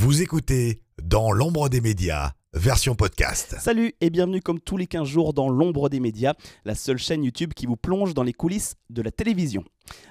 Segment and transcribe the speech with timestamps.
[0.00, 3.56] Vous écoutez Dans l'ombre des médias, version podcast.
[3.58, 7.24] Salut et bienvenue comme tous les 15 jours dans l'ombre des médias, la seule chaîne
[7.24, 9.64] YouTube qui vous plonge dans les coulisses de la télévision.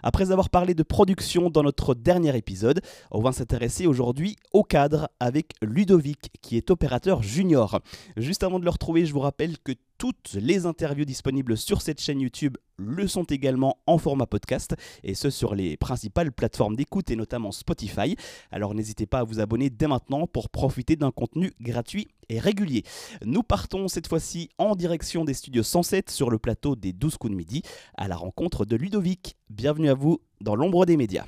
[0.03, 2.81] Après avoir parlé de production dans notre dernier épisode,
[3.11, 7.79] on va s'intéresser aujourd'hui au cadre avec Ludovic qui est opérateur junior.
[8.17, 12.01] Juste avant de le retrouver, je vous rappelle que toutes les interviews disponibles sur cette
[12.01, 17.09] chaîne YouTube le sont également en format podcast, et ce sur les principales plateformes d'écoute
[17.09, 18.15] et notamment Spotify.
[18.51, 22.83] Alors n'hésitez pas à vous abonner dès maintenant pour profiter d'un contenu gratuit et régulier.
[23.25, 27.31] Nous partons cette fois-ci en direction des studios 107 sur le plateau des 12 coups
[27.31, 27.63] de midi
[27.97, 29.37] à la rencontre de Ludovic.
[29.49, 31.25] Bienvenue à vous dans l'ombre des médias.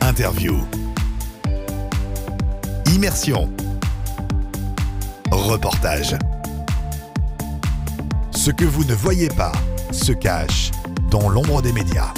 [0.00, 0.56] Interview.
[2.92, 3.48] Immersion.
[5.30, 6.16] Reportage.
[8.32, 9.52] Ce que vous ne voyez pas
[9.92, 10.72] se cache
[11.08, 12.12] dans l'ombre des médias.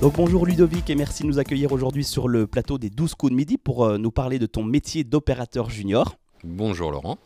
[0.00, 3.32] Donc bonjour Ludovic et merci de nous accueillir aujourd'hui sur le plateau des 12 coups
[3.32, 6.14] de midi pour euh, nous parler de ton métier d'opérateur junior.
[6.44, 7.18] Bonjour Laurent.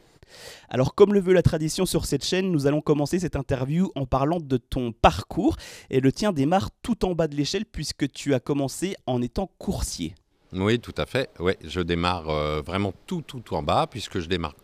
[0.70, 4.06] Alors comme le veut la tradition sur cette chaîne, nous allons commencer cette interview en
[4.06, 5.56] parlant de ton parcours
[5.90, 9.50] et le tien démarre tout en bas de l'échelle puisque tu as commencé en étant
[9.58, 10.14] coursier.
[10.54, 11.28] Oui, tout à fait.
[11.38, 14.54] Ouais, je démarre euh, vraiment tout, tout, tout en bas, puisque je démarre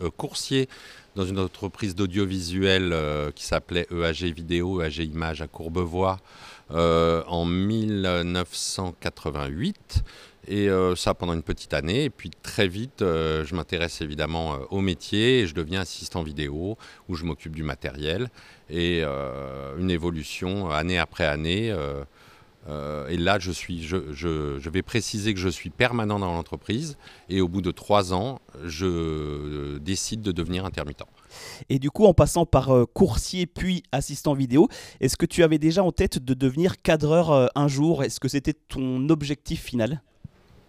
[0.00, 0.66] euh, coursier
[1.14, 6.16] dans une entreprise d'audiovisuel euh, qui s'appelait EAG Vidéo, EAG Image à Courbevoie
[6.70, 10.02] en 1988.
[10.48, 12.04] Et ça pendant une petite année.
[12.04, 16.76] Et puis très vite, je m'intéresse évidemment au métier et je deviens assistant vidéo
[17.08, 18.30] où je m'occupe du matériel.
[18.68, 21.72] Et une évolution année après année.
[22.68, 26.96] Euh, et là, je, suis, je, vais préciser que je suis permanent dans l'entreprise
[27.28, 31.04] et au bout de trois ans, je décide de devenir intermittent.
[31.68, 34.68] Et du coup, en passant par euh, coursier puis assistant vidéo,
[35.00, 38.02] est-ce que tu avais déjà en tête de devenir cadreur euh, un jour?
[38.02, 40.02] Est-ce que c'était ton objectif final?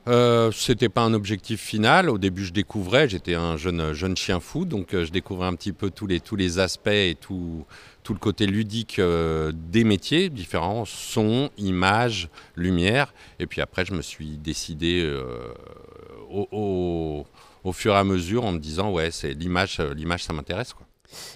[0.07, 2.09] Euh, c'était pas un objectif final.
[2.09, 5.73] Au début, je découvrais, j'étais un jeune, jeune chien fou, donc je découvrais un petit
[5.73, 7.65] peu tous les, tous les aspects et tout,
[8.07, 13.13] tout le côté ludique euh, des métiers différents, son, image, lumière.
[13.37, 15.53] Et puis après, je me suis décidé euh,
[16.31, 17.25] au,
[17.73, 20.71] fur et à mesure en me disant, ouais, c'est l'image, euh, l'image, ça m'intéresse.
[20.71, 20.87] Quoi.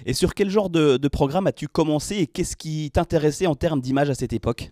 [0.05, 3.81] Et sur quel genre de, de programme as-tu commencé et qu'est-ce qui t'intéressait en termes
[3.81, 4.69] d'image à cette époque?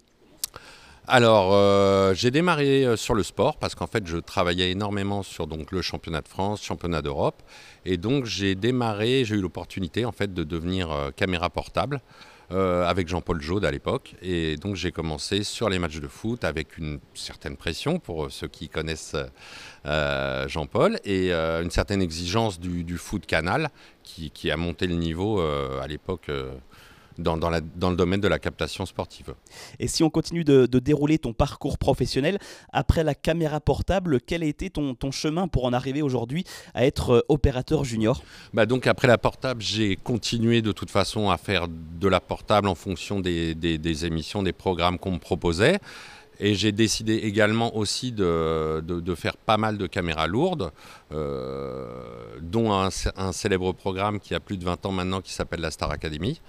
[1.10, 5.48] Alors, euh, j'ai démarré euh, sur le sport parce qu'en fait, je travaillais énormément sur
[5.48, 7.42] le championnat de France, championnat d'Europe.
[7.84, 12.02] Et donc, j'ai démarré, j'ai eu l'opportunité en fait de devenir euh, caméra portable.
[12.52, 14.16] avec Jean-Paul Jaude à l'époque.
[14.24, 18.48] Et donc j'ai commencé sur les matchs de foot avec une certaine pression pour ceux
[18.48, 19.16] qui connaissent
[19.86, 23.70] Jean-Paul et une certaine exigence du, foot canal
[24.02, 26.32] qui, a monté le niveau à l'époque
[27.18, 29.34] dans, le domaine de la captation sportive.
[29.80, 32.40] Et si on continue de, dérouler ton parcours professionnel,
[32.72, 36.44] après la caméra portable, quel a été ton, chemin pour en arriver aujourd'hui
[36.74, 38.22] à être euh, opérateur junior?
[38.54, 42.68] Bah Donc après la portable, j'ai continué de toute façon à faire de la portable
[42.68, 45.80] en fonction des, émissions, des programmes qu'on me proposait.
[46.42, 48.82] Et j'ai décidé également aussi de,
[49.18, 50.72] faire pas mal de caméras lourdes,
[51.12, 51.86] euh,
[52.42, 55.72] dont un, un, célèbre programme qui a plus de 20 ans maintenant qui s'appelle la
[55.72, 56.40] Star Academy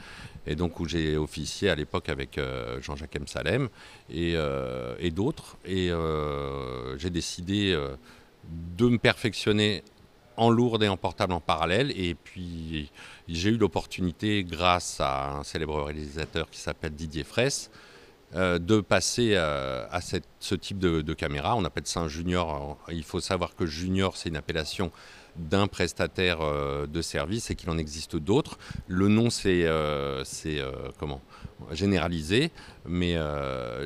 [0.47, 3.27] et donc où j'ai officié à l'époque avec euh, Jean-Jacques M.
[3.27, 3.69] Salem
[4.09, 5.57] et, euh, d'autres.
[5.65, 7.77] Et euh, j'ai décidé
[8.77, 9.83] de me perfectionner
[10.37, 11.93] en lourde et en portable en parallèle.
[11.99, 12.91] Et puis
[13.29, 17.71] j'ai eu l'opportunité, grâce à un célèbre réalisateur qui s'appelle Didier Fraisse,
[18.35, 21.57] de passer à ce type de, de, caméra.
[21.57, 22.79] On appelle ça un junior.
[22.89, 24.93] Il faut savoir que junior, c'est une appellation
[25.37, 28.59] d'un prestataire euh, de service et qu'il en existe d'autres.
[28.89, 31.21] Le nom, c'est euh, euh, comment?
[31.73, 32.51] Généralisé,
[32.87, 33.17] mais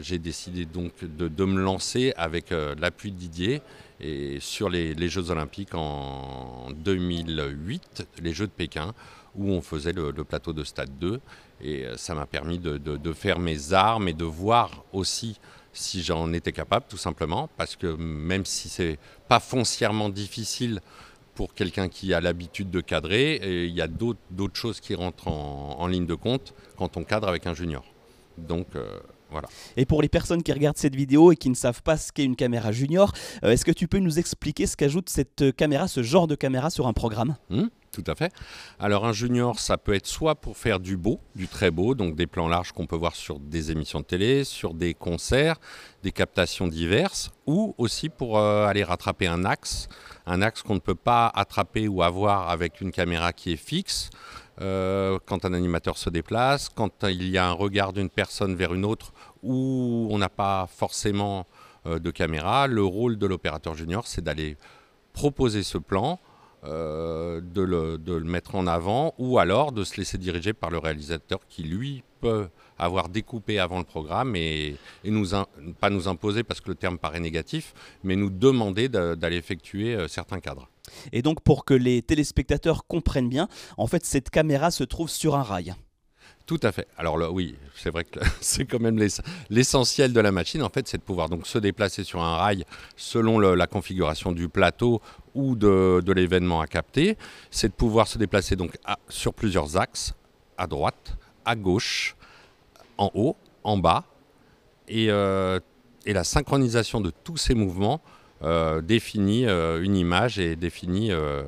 [0.00, 3.62] j'ai décidé donc de, me lancer avec l'appui de Didier
[4.00, 8.94] et sur les, Jeux Olympiques en 2008, les Jeux de Pékin,
[9.34, 11.20] où on faisait le, plateau de Stade 2.
[11.62, 15.40] Et ça m'a permis de, de, faire mes armes et de voir aussi
[15.72, 18.98] si j'en étais capable, tout simplement, parce que même si c'est
[19.28, 20.80] pas foncièrement difficile
[21.34, 23.40] pour quelqu'un qui a l'habitude de cadrer.
[23.66, 27.46] Il y a d'autres choses qui rentrent en, ligne de compte quand on cadre avec
[27.46, 27.84] un junior.
[28.38, 28.98] Donc euh,
[29.34, 29.48] voilà.
[29.76, 32.24] Et pour les personnes qui regardent cette vidéo et qui ne savent pas ce qu'est
[32.24, 35.88] une caméra junior, euh, est-ce que tu peux nous expliquer ce qu'ajoute cette euh, caméra,
[35.88, 37.36] ce genre de caméra sur un programme?
[37.50, 38.32] Mmh, Tout à fait.
[38.78, 42.14] Alors un junior, ça peut être soit pour faire du beau, du très beau, donc
[42.14, 45.56] des plans larges qu'on peut voir sur des émissions de télé, sur des concerts,
[46.04, 49.88] des captations diverses, ou aussi pour aller rattraper un axe
[50.26, 54.10] un axe qu'on ne peut pas attraper ou avoir avec une caméra qui est fixe.
[54.60, 58.72] Euh, quand un animateur se déplace, quand il y a un regard d'une personne vers
[58.72, 59.12] une autre
[59.42, 61.46] où on n'a pas forcément
[61.86, 62.66] euh, de caméra.
[62.66, 64.56] Le rôle de l'opérateur junior, c'est d'aller
[65.12, 66.20] proposer ce plan,
[66.64, 71.40] euh, de, le, mettre en avant, ou alors de se laisser diriger par le réalisateur
[71.48, 72.48] qui, lui, peut
[72.78, 75.30] avoir découpé avant le programme et, et nous
[75.80, 80.40] pas nous imposer parce que le terme paraît négatif, mais nous demander d'aller effectuer certains
[80.40, 80.68] cadres.
[81.12, 85.34] Et donc pour que les téléspectateurs comprennent bien, en fait cette caméra se trouve sur
[85.34, 85.74] un rail.
[86.46, 86.86] Tout à fait.
[86.98, 88.98] Alors là, oui, c'est vrai que c'est quand même
[89.48, 90.62] l'essentiel de la machine.
[90.62, 92.64] En fait, c'est de pouvoir donc se déplacer sur un rail
[92.96, 95.00] selon la configuration du plateau
[95.34, 97.16] ou de, l'événement à capter.
[97.50, 98.76] C'est de pouvoir se déplacer donc
[99.08, 100.12] sur plusieurs axes,
[100.58, 101.16] à droite,
[101.46, 102.14] à gauche,
[102.98, 104.04] en haut, en bas,
[104.86, 105.58] et, euh,
[106.06, 108.02] la synchronisation de tous ces mouvements
[108.82, 111.42] définit euh, une image et définit euh,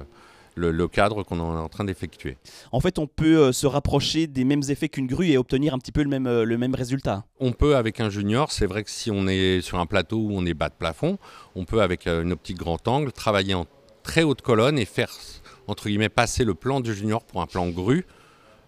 [0.55, 2.37] le, le, cadre qu'on est en train d'effectuer.
[2.73, 5.93] En fait, on peut se rapprocher des mêmes effets qu'une grue et obtenir un petit
[5.93, 7.25] peu le même, le même résultat.
[7.41, 10.31] On peut avec un junior, c'est vrai que si on est sur un plateau où
[10.33, 11.19] on est bas de plafond,
[11.55, 13.67] on peut avec une optique grand angle travailler en
[14.03, 15.13] très haute colonne et faire
[15.67, 18.07] entre guillemets passer le plan du junior pour un plan grue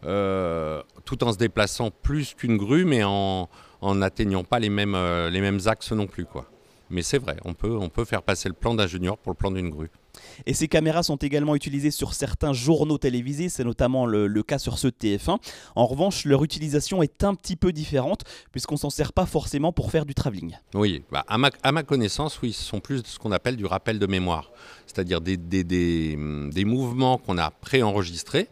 [0.04, 3.48] euh, tout en se déplaçant plus qu'une grue, mais en
[3.82, 6.25] n'atteignant pas les mêmes, euh, les mêmes axes non plus.
[6.25, 6.46] Quoi.
[6.90, 9.37] Mais c'est vrai, on peut, on peut faire passer le plan d'un junior pour le
[9.37, 9.90] plan d'une grue.
[10.46, 14.58] Et ces caméras sont également utilisées sur certains journaux télévisés, c'est notamment le, le, cas
[14.58, 15.38] sur ce TF1.
[15.75, 19.90] En revanche, leur utilisation est un petit peu différente, puisqu'on s'en sert pas forcément pour
[19.90, 20.56] faire du travelling.
[20.75, 23.67] Oui, bah à, ma, à, ma, connaissance, oui, ce sont plus ce qu'on appelle du
[23.67, 24.50] rappel de mémoire,
[24.87, 28.49] c'est-à-dire des, des, des, des mouvements qu'on a préenregistrés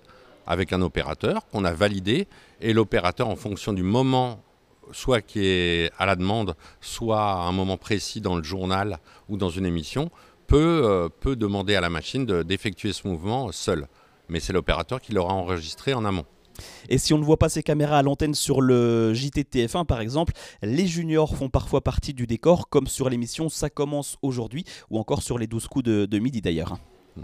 [0.46, 2.28] avec un opérateur qu'on a validé
[2.60, 4.42] et l'opérateur en fonction du moment
[4.92, 8.98] soit qui est à la demande, soit à un moment précis dans le journal
[9.28, 10.10] ou dans une émission,
[10.46, 13.88] peut, euh, peut demander à la machine d'effectuer de, ce mouvement seul.
[14.28, 16.24] Mais c'est l'opérateur qui l'aura enregistré en amont.
[16.88, 20.32] Et si on ne voit pas ces caméras à l'antenne sur le JTTF1 par exemple,
[20.62, 25.22] les juniors font parfois partie du décor, comme sur l'émission Ça commence aujourd'hui, ou encore
[25.22, 26.78] sur les 12 coups de, de midi d'ailleurs.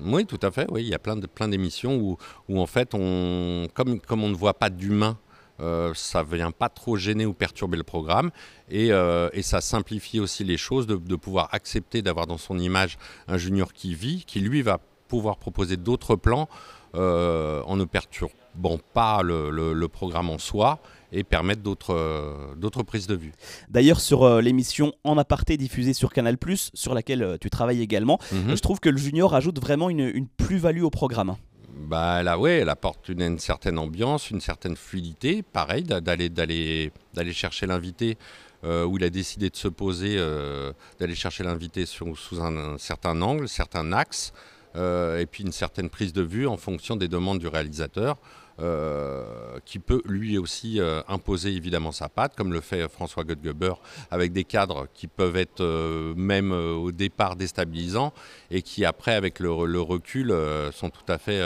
[0.04, 0.66] Oui, tout à fait.
[0.70, 0.82] Oui.
[0.82, 2.16] Il y a plein, de, plein d'émissions où,
[2.48, 5.18] où, en fait, on, comme, comme on ne voit pas d'humain,
[5.60, 8.30] euh, ça ne vient pas trop gêner ou perturber le programme.
[8.70, 12.58] Et, euh, et ça simplifie aussi les choses de, de pouvoir accepter d'avoir dans son
[12.58, 14.78] image un junior qui vit, qui lui va
[15.08, 16.48] pouvoir proposer d'autres plans
[16.94, 20.80] euh, en ne perturbant pas le, le, le programme en soi
[21.12, 23.32] et permettre d'autres euh, prises de vue.
[23.68, 26.36] D'ailleurs, sur euh, l'émission En aparté diffusée sur Canal,
[26.74, 28.56] sur laquelle euh, tu travailles également, mm -hmm.
[28.56, 31.36] je trouve que le Junior ajoute vraiment une, une plus-value au programme.
[31.74, 35.42] Bah là, ouais, elle apporte une, certaine ambiance, une certaine fluidité.
[35.42, 36.90] Pareil, d'aller
[37.32, 38.18] chercher l'invité
[38.64, 42.78] euh, où il a décidé de se poser, euh, d'aller chercher l'invité sous un, un,
[42.78, 44.32] certain angle, certain axe,
[44.76, 48.18] euh, et puis une certaine prise de vue en fonction des demandes du réalisateur.
[48.60, 53.72] Euh, qui peut lui aussi euh, imposer évidemment sa patte, comme le fait François Godgeber,
[54.10, 58.12] avec des cadres qui peuvent être euh, même au départ déstabilisants
[58.50, 60.34] et qui après, avec le, le recul,
[60.72, 61.40] sont tout à fait...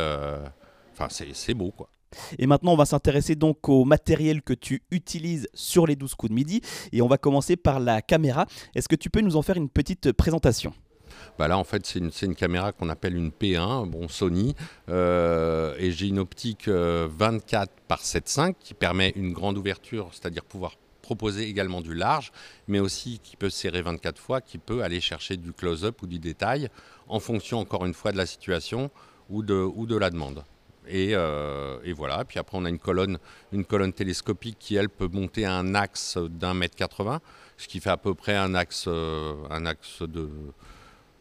[0.93, 1.89] Enfin, c'est beau, quoi.
[2.39, 6.31] Et maintenant, on va s'intéresser donc au matériel que tu utilises sur les 12 coups
[6.31, 6.61] de midi.
[6.93, 8.47] Et on va commencer par la caméra.
[8.75, 10.73] Est-ce que tu peux nous en faire une petite présentation?
[11.39, 14.55] Bah là, en fait, c'est une, une, caméra qu'on appelle une P1, bon, Sony,
[14.89, 20.73] euh, et j'ai une optique 24 par 7,5 qui permet une grande ouverture, c'est-à-dire pouvoir
[21.07, 22.33] proposer également du large,
[22.67, 26.19] mais aussi qui peut serrer 24 fois, qui peut aller chercher du close-up ou du
[26.19, 26.69] détail,
[27.07, 28.91] en fonction, encore une fois, de la situation
[29.31, 30.45] ou de, ou de la demande.
[30.89, 32.25] Et, euh, et, voilà.
[32.25, 33.19] Puis après, on a une colonne,
[33.53, 37.21] une colonne télescopique qui, elle, peut monter à un axe d'un mètre 80,
[37.57, 40.29] ce qui fait à peu près un axe, euh, un axe de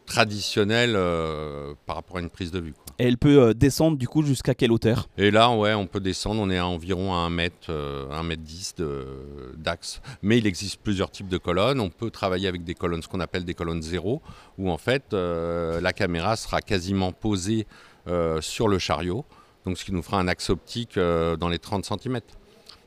[0.06, 2.72] traditionnelle euh, par rapport à une prise de vue.
[2.72, 2.86] Quoi.
[2.98, 5.08] Et elle peut euh, descendre du coup jusqu'à quelle hauteur?
[5.18, 8.22] Et là, ouais, on peut descendre, on est à environ à 1 mètre, euh, 1
[8.22, 8.76] mètre 10
[9.56, 10.00] d'axe.
[10.22, 11.80] Mais il existe plusieurs types de colonnes.
[11.80, 14.22] On peut travailler avec des colonnes, ce qu'on appelle des colonnes zéro,
[14.56, 17.66] où en fait euh, la caméra sera quasiment posée
[18.40, 19.24] sur le chariot,
[19.64, 22.20] donc ce qui nous fera un axe optique dans les 30 cm.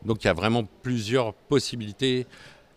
[0.05, 2.25] Donc il y a vraiment plusieurs possibilités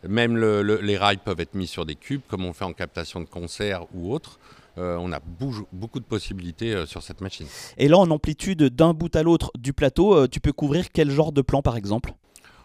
[0.09, 2.73] même le, le, les rails peuvent être mis sur des cubes, comme on fait en
[2.73, 4.39] captation de concert ou autre.
[4.79, 7.47] Euh, on a bouge, beaucoup de possibilités euh, sur cette machine.
[7.77, 11.11] Et là, en amplitude d'un bout à l'autre du plateau, euh, tu peux couvrir quel
[11.11, 12.15] genre de plan par exemple?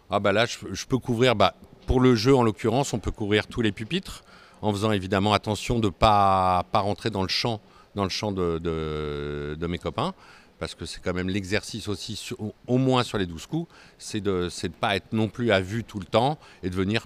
[0.10, 3.12] Ah bah là, je, je peux couvrir, bah, pour le jeu en l'occurrence, on peut
[3.12, 4.24] couvrir tous les pupitres,
[4.62, 7.60] en faisant évidemment attention de ne pas, pas rentrer dans le champ,
[7.96, 10.14] dans le champ de, de, de mes copains
[10.60, 14.22] parce que c'est quand même l'exercice aussi, sur, au moins sur les 12 coups, c'est
[14.22, 17.06] de ne pas être non plus à vue tout le temps et de venir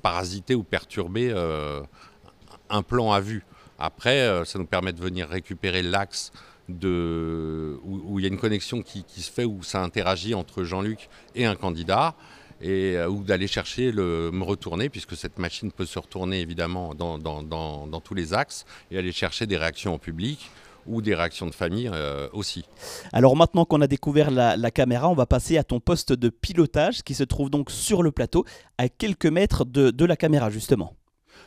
[0.00, 1.82] parasiter ou perturber euh,
[2.68, 3.44] un plan à vue.
[3.78, 6.32] Après, euh, ça nous permet de venir récupérer l'axe
[6.68, 11.44] où, il y a une connexion qui, se fait, où ça interagit entre Jean-Luc et
[11.44, 12.14] un candidat.
[12.62, 17.18] euh, ou d'aller chercher, le, me retourner, puisque cette machine peut se retourner évidemment dans,
[17.18, 20.50] dans tous les axes, et aller chercher des réactions au public
[20.86, 22.64] ou des réactions de famille euh, aussi.
[23.12, 26.28] Alors maintenant qu'on a découvert la, la, caméra, on va passer à ton poste de
[26.28, 28.44] pilotage qui se trouve donc sur le plateau,
[28.78, 30.94] à quelques mètres de, de la caméra justement.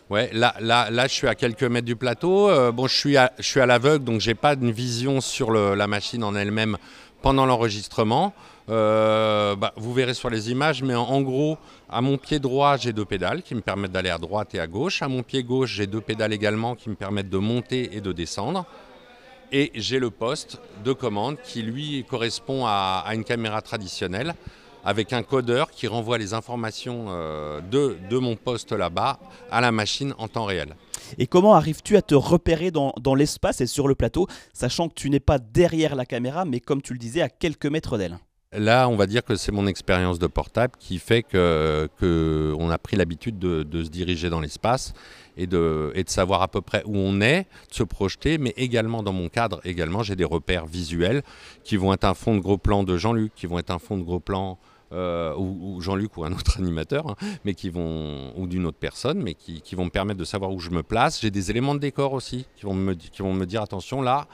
[0.09, 2.49] Ouais, là, là, là, je suis à quelques mètres du plateau.
[2.49, 5.49] Euh, bon, je suis à, je suis à l'aveugle, donc j'ai pas une vision sur
[5.49, 6.77] le, la machine en elle-même
[7.21, 8.33] pendant l'enregistrement.
[8.69, 11.57] Euh, bah, vous verrez sur les images, mais en, en gros,
[11.89, 14.67] à mon pied droit, j'ai deux pédales qui me permettent d'aller à droite et à
[14.67, 15.01] gauche.
[15.01, 18.11] À mon pied gauche, j'ai deux pédales également qui me permettent de monter et de
[18.11, 18.65] descendre.
[19.55, 24.33] Et j'ai le poste de commande qui, lui, correspond à, une caméra traditionnelle
[24.83, 29.19] avec un codeur qui renvoie les informations euh, de, mon poste là-bas
[29.51, 30.75] à la machine en temps réel.
[31.19, 35.12] Et comment arrives-tu à te repérer dans l'espace et sur le plateau, sachant que tu
[35.12, 38.17] n'es pas derrière la caméra, mais comme tu le disais, à quelques mètres d'elle?
[38.55, 41.89] Là, on va dire que c'est mon expérience de portable qui fait que,
[42.72, 44.93] a pris l'habitude de, se diriger dans l'espace
[45.38, 48.53] et de, et de savoir à peu près où on est, de se projeter, mais
[48.57, 51.24] également dans mon cadre, également j'ai des repères visuels
[51.63, 53.98] qui vont être un fond de gros plan de Jean-Luc, qui vont être un fond
[53.98, 54.60] de gros plan
[54.93, 58.77] euh, ou, ou Jean-Luc ou un autre animateur, hein, mais qui vont ou d'une autre
[58.79, 61.19] personne, mais qui, qui, vont me permettre de savoir où je me place.
[61.19, 64.27] J'ai des éléments de décor aussi qui vont me, qui vont me dire attention là,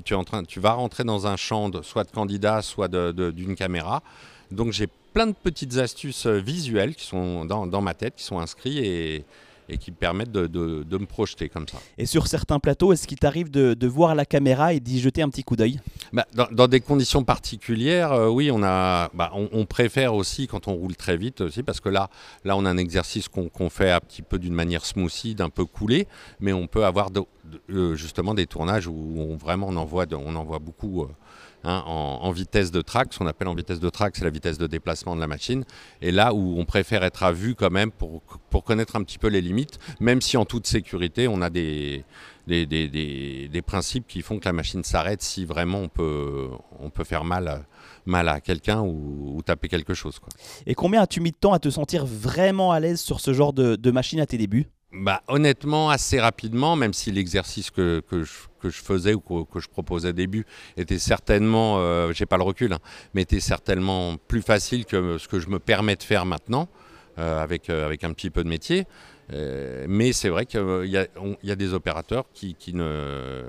[0.00, 2.88] tu, es en train, tu vas rentrer dans un champ de, soit de candidat, soit
[2.88, 4.02] d'une caméra.
[4.50, 8.24] Donc j'ai plein de petites astuces euh, visuelles qui sont dans, dans ma tête, qui
[8.24, 9.24] sont inscrites et,
[9.68, 11.78] et qui me permettent de, de, de, me projeter comme ça.
[11.98, 15.22] Et sur certains plateaux, est-ce qu'il t'arrive de, de, voir la caméra et d'y jeter
[15.22, 15.80] un petit coup d'œil?
[16.12, 20.46] Bah, dans, dans, des conditions particulières, euh, oui, on, a, bah, on, on, préfère aussi
[20.46, 22.10] quand on roule très vite aussi, parce que là,
[22.44, 25.50] là on a un exercice qu'on qu fait un petit peu d'une manière smoothie, d'un
[25.50, 26.06] peu coulé,
[26.40, 27.10] mais on peut avoir
[27.70, 31.02] euh, justement des tournages où on, vraiment on en voit, on en voit beaucoup.
[31.02, 31.08] Euh,
[31.64, 33.12] Hein, en, vitesse de track.
[33.12, 35.64] Ce qu'on appelle en vitesse de track, c'est la vitesse de déplacement de la machine.
[36.00, 39.18] Et là où on préfère être à vue quand même pour, pour connaître un petit
[39.18, 42.04] peu les limites, même si en toute sécurité, on a des,
[42.48, 46.48] des, des, des, principes qui font que la machine s'arrête si vraiment on peut,
[46.80, 47.64] on peut faire mal,
[48.06, 50.18] mal à quelqu'un ou, taper quelque chose.
[50.18, 50.30] Quoi.
[50.66, 53.52] Et combien as-tu mis de temps à te sentir vraiment à l'aise sur ce genre
[53.52, 54.68] de machine à tes débuts?
[54.92, 59.50] Bah, honnêtement, assez rapidement, même si l'exercice que, que, je, que, je, faisais ou que,
[59.50, 60.44] que, je proposais au début
[60.76, 62.78] était certainement, euh, j'ai pas le recul, hein,
[63.14, 66.68] mais était certainement plus facile que ce que je me permets de faire maintenant,
[67.18, 68.86] euh, avec, euh, avec un petit peu de métier.
[69.88, 73.42] Mais c'est vrai qu'il y, y, a des opérateurs qui, qui ne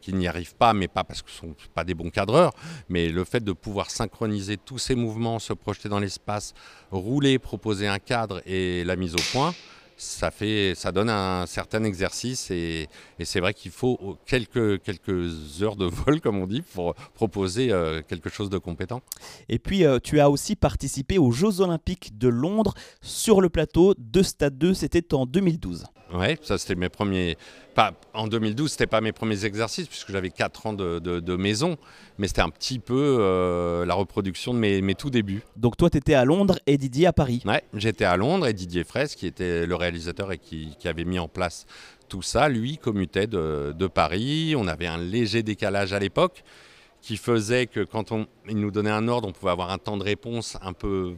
[0.00, 2.52] qui n'y arrivent pas, mais pas parce que ce ne sont pas des bons cadreurs,
[2.88, 6.54] mais le fait de pouvoir synchroniser tous ces mouvements, se projeter dans l'espace,
[6.90, 9.54] rouler, proposer un cadre et la mise au point,
[9.96, 12.88] ça, fait, ça donne un certain exercice et,
[13.24, 18.02] c'est vrai qu'il faut quelques, quelques heures de vol, comme on dit, pour proposer euh,
[18.06, 19.00] quelque chose de compétent.
[19.48, 23.94] Et puis, euh, tu as aussi participé aux Jeux Olympiques de Londres sur le plateau
[23.96, 25.84] de Stade 2, c'était en 2012.
[26.14, 27.36] Oui, ça c'était mes premiers.
[27.74, 31.36] Pas, en 2012, c'était pas mes premiers exercices puisque j'avais 4 ans de, de, de,
[31.36, 31.78] maison,
[32.18, 35.42] mais c'était un petit peu euh, la reproduction de mes, mes, tout débuts.
[35.56, 38.52] Donc toi, tu étais à Londres et Didier à Paris Oui, j'étais à Londres et
[38.52, 41.64] Didier Fraisse, qui était le réalisateur et qui, qui avait mis en place
[42.12, 44.54] tout ça, lui, commutait de, de Paris.
[44.54, 46.44] On avait un léger décalage à l'époque
[47.00, 49.96] qui faisait que quand on, il nous donnait un ordre, on pouvait avoir un temps
[49.96, 51.14] de réponse un peu,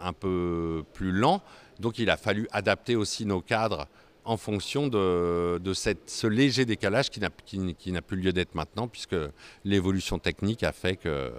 [0.00, 1.42] un peu plus lent.
[1.80, 3.88] Donc il a fallu adapter aussi nos cadres
[4.28, 8.86] en fonction de, de ce léger décalage qui n'a qui, qui plus lieu d'être maintenant,
[8.86, 9.16] puisque
[9.64, 11.32] l'évolution technique a fait que,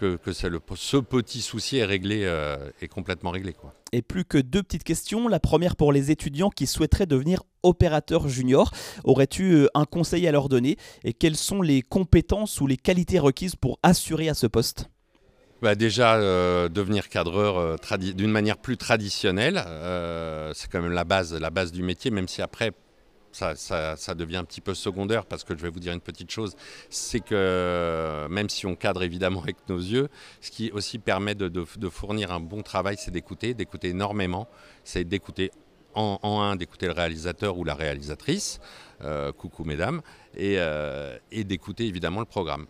[0.00, 3.54] ce petit souci est réglé, euh, est complètement réglé.
[3.92, 5.28] Et plus que deux petites questions.
[5.28, 8.72] La première pour les étudiants qui souhaiteraient devenir opérateur junior.
[9.04, 10.76] Aurais-tu euh, un conseil à leur donner?
[11.04, 14.90] Et quelles sont les compétences ou les qualités requises pour assurer à ce poste?
[15.60, 21.04] Bah déjà, euh, devenir cadreur euh, d'une manière plus traditionnelle, euh, c'est quand même la
[21.04, 22.72] base, la base du métier, même si après,
[23.32, 26.30] ça, ça, devient un petit peu secondaire, parce que je vais vous dire une petite
[26.30, 26.56] chose,
[26.90, 30.08] c'est que même si on cadre évidemment avec nos yeux,
[30.40, 34.48] ce qui aussi permet de, fournir un bon travail, c'est d'écouter, d'écouter énormément,
[34.82, 35.50] c'est d'écouter
[35.94, 38.60] en, un, d'écouter le réalisateur ou la réalisatrice,
[39.36, 40.00] coucou mesdames,
[40.36, 40.58] et
[41.44, 42.66] d'écouter évidemment le programme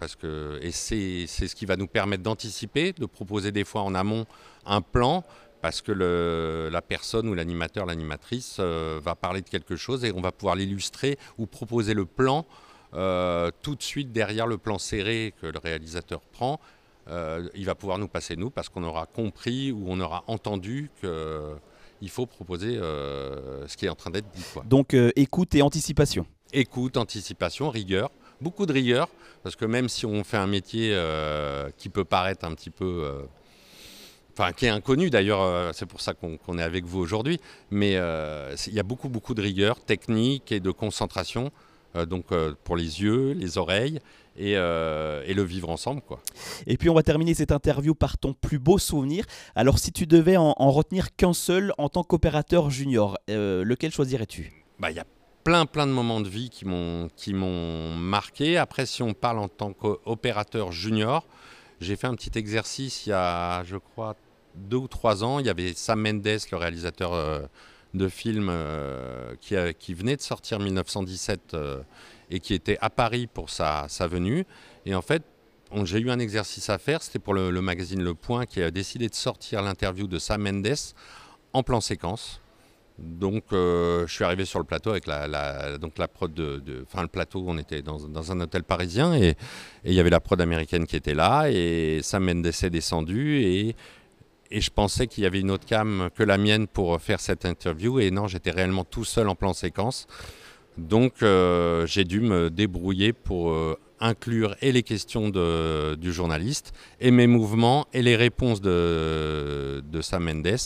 [0.00, 3.94] parce que et c'est ce qui va nous permettre d'anticiper, de proposer des fois en
[3.94, 4.26] amont
[4.66, 5.22] un plan
[5.60, 10.12] parce que le, la personne ou l'animateur, l'animatrice euh, va parler de quelque chose et
[10.12, 12.46] on va pouvoir l'illustrer ou proposer le plan
[12.94, 16.58] euh, tout de suite derrière le plan serré que le réalisateur prend.
[17.08, 20.90] Euh, il va pouvoir nous passer nous parce qu'on aura compris ou on aura entendu
[21.02, 21.54] que
[22.02, 24.42] il faut proposer ce qui est en train d'être dit.
[24.54, 24.64] Quoi.
[24.64, 26.24] Donc écoute et anticipation.
[26.54, 28.10] Écoute, anticipation, rigueur
[28.40, 29.08] beaucoup de rigueur,
[29.42, 33.02] parce que même si on fait un métier euh, qui peut paraître un petit peu...
[33.04, 33.22] Euh,
[34.32, 38.72] enfin qui est inconnu d'ailleurs, c'est pour ça qu'on est avec vous aujourd'hui, mais il
[38.72, 41.50] y a beaucoup beaucoup de rigueur technique et de concentration,
[42.06, 42.26] donc
[42.64, 43.98] pour les yeux, les oreilles
[44.38, 46.00] et, le vivre ensemble.
[46.00, 46.20] Quoi.
[46.66, 49.26] Et puis on va terminer cette interview par ton plus beau souvenir.
[49.56, 54.52] Alors si tu devais en, retenir qu'un seul en tant qu'opérateur junior, lequel choisirais-tu?
[54.78, 55.04] Bah, Il y a
[55.44, 58.56] plein plein de moments de vie qui m'ont qui m'ont marqué.
[58.56, 61.26] Après, si on parle en tant qu'opérateur junior,
[61.80, 64.16] j'ai fait un petit exercice il y a, je crois,
[64.54, 65.38] deux ou trois ans.
[65.38, 67.40] Il y avait Sam Mendes, le réalisateur euh,
[67.94, 71.82] de films euh, qui, qui, venait de sortir 1917 euh,
[72.30, 74.44] et qui était à Paris pour sa, sa venue.
[74.84, 75.22] Et en fait,
[75.84, 77.02] j'ai eu un exercice à faire.
[77.02, 80.76] C'était pour le magazine Le Point qui a décidé de sortir l'interview de Sam Mendes
[81.52, 82.40] en plan séquence.
[83.00, 87.00] Donc, euh, je suis arrivé sur le plateau avec la, donc la prod de, enfin
[87.00, 89.36] le plateau, on était dans, un hôtel parisien et
[89.84, 93.74] il y avait la prod américaine qui était là et Sam Mendes est descendu et,
[94.50, 97.46] et je pensais qu'il y avait une autre cam que la mienne pour faire cette
[97.46, 100.06] interview et non, j'étais réellement tout seul en plan séquence.
[100.76, 106.74] Donc, euh, j'ai dû me débrouiller pour euh, inclure et les questions de, du journaliste
[107.00, 110.58] et mes mouvements et les réponses de, de Sam Mendes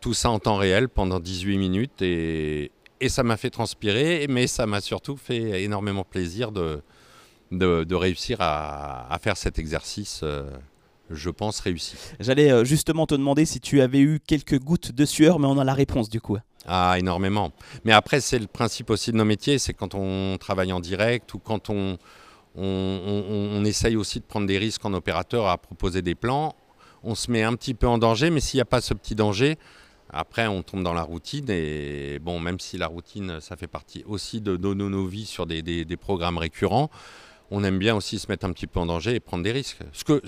[0.00, 2.70] tout ça en temps réel pendant 18 minutes et,
[3.08, 6.82] ça m'a fait transpirer, mais ça m'a surtout fait énormément plaisir de,
[7.52, 10.20] de, réussir à, faire cet exercice.
[10.22, 10.50] Euh,
[11.10, 11.96] je pense réussi.
[12.18, 15.58] J'allais euh, justement te demander si tu avais eu quelques gouttes de sueur, mais on
[15.58, 16.38] a la réponse du coup.
[16.66, 17.52] Ah, énormément.
[17.84, 21.32] Mais après, c'est le principe aussi de nos métiers, c'est quand on travaille en direct
[21.34, 21.96] ou quand on,
[22.56, 23.24] on,
[23.54, 26.54] on, essaye aussi de prendre des risques en opérateur à proposer des plans,
[27.04, 29.14] on se met un petit peu en danger, mais s'il n'y a pas ce petit
[29.14, 29.58] danger,
[30.16, 34.02] après, on tombe dans la routine et bon, même si la routine, ça fait partie
[34.06, 36.90] aussi de, nos, vies sur des, programmes récurrents,
[37.50, 39.78] on aime bien aussi se mettre un petit peu en danger et prendre des risques.
[39.92, 40.20] Ce, que,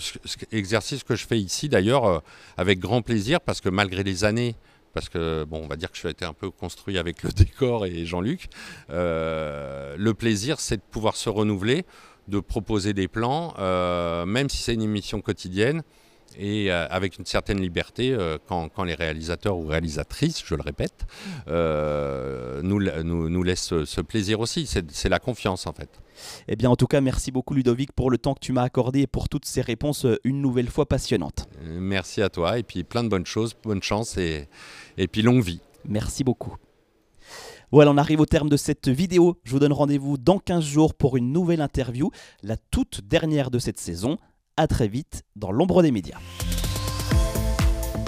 [0.52, 2.18] exercice que je fais ici d'ailleurs euh,
[2.56, 4.54] avec grand plaisir parce que malgré les années,
[4.94, 7.86] parce que bon, on va dire que je été un peu construit avec le décor
[7.86, 8.48] et Jean-Luc,
[8.90, 11.84] euh, le plaisir c'est de pouvoir se renouveler,
[12.28, 15.82] de proposer des plans, euh, même si c'est une émission quotidienne
[16.36, 21.06] et euh, avec une certaine liberté euh, quand, les réalisateurs ou réalisatrices, je le répète,
[21.48, 24.66] euh, nous, nous, nous, laissent ce, plaisir aussi.
[24.66, 26.00] C'est la confiance en fait.
[26.48, 29.00] Eh bien, en tout cas, merci beaucoup Ludovic pour le temps que tu m'as accordé
[29.00, 31.48] et pour toutes ces réponses une nouvelle fois passionnantes.
[31.62, 34.48] Merci à toi et puis plein de bonnes choses, bonne chance et,
[34.96, 35.60] et puis longue vie.
[35.84, 36.56] Merci beaucoup.
[37.70, 39.36] Voilà, on arrive au terme de cette vidéo.
[39.44, 42.10] Je vous donne rendez-vous dans 15 jours pour une nouvelle interview,
[42.42, 44.16] la toute dernière de cette saison
[44.58, 46.18] à très vite dans l'ombre des médias.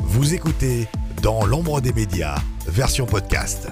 [0.03, 0.89] Vous écoutez
[1.23, 2.35] Dans l'ombre des médias,
[2.67, 3.69] version podcast.